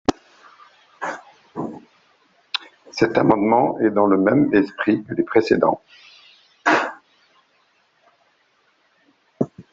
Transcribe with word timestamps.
Cet 2.89 3.19
amendement 3.19 3.77
est 3.81 3.91
dans 3.91 4.07
le 4.07 4.17
même 4.17 4.51
esprit 4.51 5.03
que 5.03 5.13
les 5.13 5.21
précédents. 5.21 5.79